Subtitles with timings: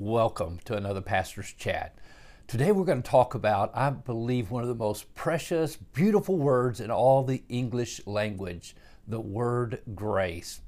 [0.00, 1.98] Welcome to another Pastor's Chat.
[2.46, 6.78] Today we're going to talk about, I believe, one of the most precious, beautiful words
[6.78, 8.76] in all the English language
[9.08, 10.60] the word grace.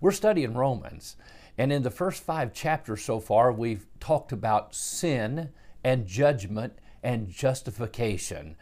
[0.00, 1.16] We're studying Romans,
[1.58, 5.50] and in the first five chapters so far, we've talked about sin
[5.82, 8.54] and judgment and justification.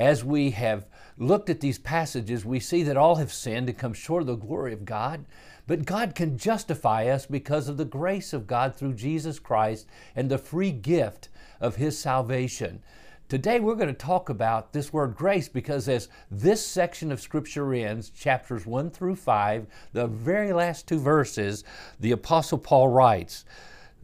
[0.00, 0.86] As we have
[1.18, 4.34] looked at these passages, we see that all have sinned and come short of the
[4.34, 5.26] glory of God.
[5.66, 9.86] But God can justify us because of the grace of God through Jesus Christ
[10.16, 11.28] and the free gift
[11.60, 12.82] of His salvation.
[13.28, 17.74] Today we're going to talk about this word grace because as this section of Scripture
[17.74, 21.62] ends, chapters 1 through 5, the very last two verses,
[22.00, 23.44] the Apostle Paul writes,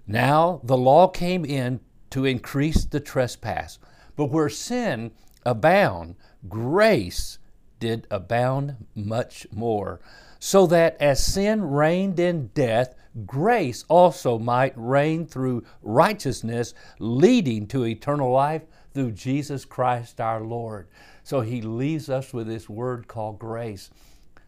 [0.06, 3.78] Now the law came in to increase the trespass,
[4.14, 5.10] but where sin
[5.46, 7.38] abound, grace
[7.80, 10.00] did abound much more
[10.38, 17.86] so that as sin reigned in death, grace also might reign through righteousness, leading to
[17.86, 18.62] eternal life
[18.95, 20.89] through Jesus Christ our Lord.
[21.24, 23.91] So he leaves us with this word called grace.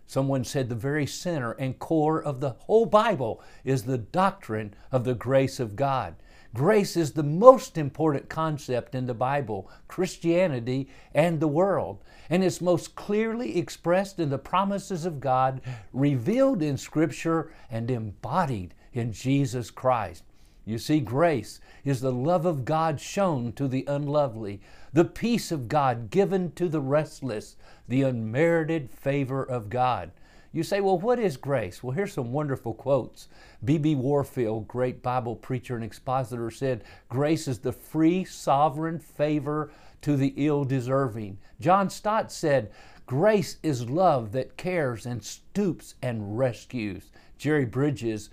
[0.06, 5.04] Someone said the very center and core of the whole Bible is the doctrine of
[5.04, 6.14] the grace of God.
[6.54, 12.02] Grace is the most important concept in the Bible, Christianity, and the world.
[12.30, 15.60] And it's most clearly expressed in the promises of God,
[15.92, 20.24] revealed in Scripture, and embodied in Jesus Christ.
[20.64, 24.60] You see, grace is the love of God shown to the unlovely,
[24.92, 27.56] the peace of God given to the restless,
[27.88, 30.10] the unmerited favor of God.
[30.52, 31.82] You say, well, what is grace?
[31.82, 33.28] Well, here's some wonderful quotes.
[33.64, 33.94] B.B.
[33.96, 39.70] Warfield, great Bible preacher and expositor, said, Grace is the free, sovereign favor
[40.02, 41.38] to the ill deserving.
[41.60, 42.70] John Stott said,
[43.06, 47.10] Grace is love that cares and stoops and rescues.
[47.36, 48.30] Jerry Bridges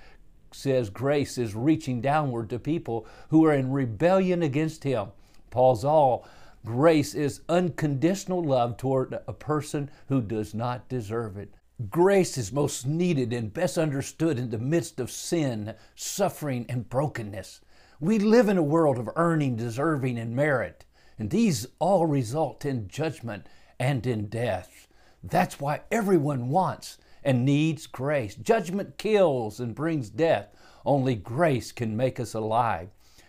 [0.52, 5.08] says, Grace is reaching downward to people who are in rebellion against Him.
[5.50, 6.28] Paul Zahl,
[6.66, 11.54] grace is unconditional love toward a person who does not deserve it.
[11.90, 17.60] Grace is most needed and best understood in the midst of sin, suffering, and brokenness.
[18.00, 20.86] We live in a world of earning, deserving, and merit,
[21.20, 23.48] and these all result in judgment
[23.78, 24.88] and in death.
[25.22, 28.36] That's why everyone wants and needs grace.
[28.36, 30.56] Judgment kills and brings death.
[30.86, 32.88] Only grace can make us alive.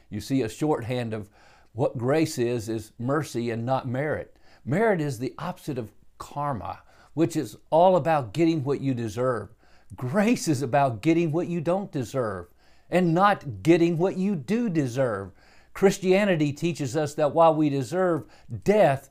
[0.08, 1.28] You see, a shorthand of
[1.72, 4.36] what grace is is mercy and not merit.
[4.64, 6.82] Merit is the opposite of karma
[7.16, 9.48] which is all about getting what you deserve.
[9.96, 12.46] Grace is about getting what you don't deserve
[12.90, 15.30] and not getting what you do deserve.
[15.72, 18.26] Christianity teaches us that while we deserve
[18.64, 19.08] death,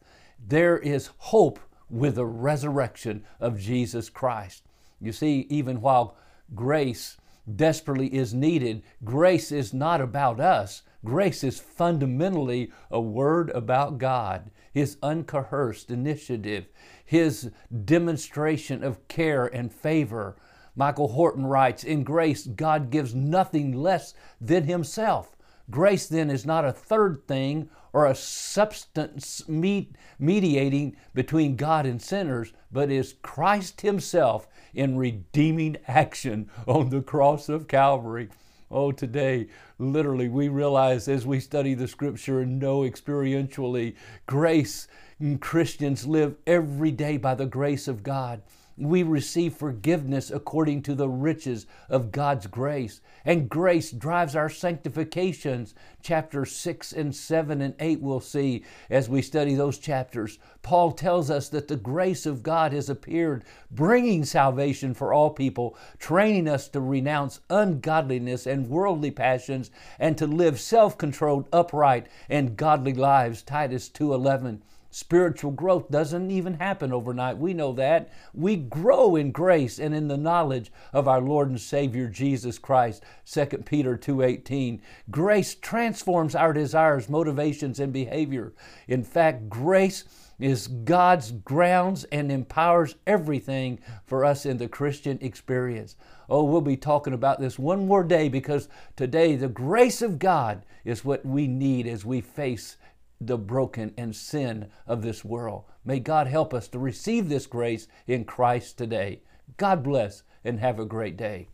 [0.48, 4.62] there is hope with the resurrection of Jesus Christ.
[5.02, 6.16] You see, even while
[6.54, 7.18] grace
[7.53, 10.83] desperately is needed, grace is not about us.
[11.03, 16.66] Grace is fundamentally a word about God, His uncoerced initiative,
[17.06, 17.51] His
[17.85, 20.35] demonstration of care and favor.
[20.75, 25.34] Michael Horton writes In grace, God gives nothing less than Himself.
[25.70, 32.53] Grace then is not a third thing or a substance mediating between God and sinners,
[32.72, 38.30] but is Christ Himself in redeeming action on the cross of Calvary.
[38.70, 39.48] Oh, today,
[39.80, 44.88] literally, we realize as we study the scripture and know experientially, grace,
[45.22, 48.42] mm, Christians live every day by the grace of God
[48.78, 53.00] we receive forgiveness according to the riches of God's grace.
[53.24, 55.74] And grace drives our sanctifications.
[56.02, 60.40] Chapter 6 and 7 and 8 we'll see as we study those chapters.
[60.62, 65.78] Paul tells us that the grace of God has appeared, bringing salvation for all people,
[65.97, 72.94] training us to renounce ungodliness and worldly passions and to live self-controlled, upright, and godly
[72.94, 73.42] lives.
[73.42, 74.62] Titus 2:11.
[74.95, 77.38] Spiritual growth doesn't even happen overnight.
[77.38, 78.09] We know that.
[78.33, 83.03] We grow in grace and in the knowledge of our Lord and Savior Jesus Christ.
[83.25, 84.79] 2 Peter 2:18.
[85.11, 88.53] Grace transforms our desires, motivations and behavior.
[88.88, 90.06] In fact, grace
[90.39, 95.98] is God's grounds and empowers everything for us in the Christian experience.
[96.30, 100.63] Oh, we'll be talking about this one more day because today the grace of God
[100.86, 102.77] is what we need as we face
[103.19, 105.65] the broken and sin of this world.
[105.83, 109.21] May God help us to receive this grace in Christ today.
[109.57, 111.47] God bless and have a great day.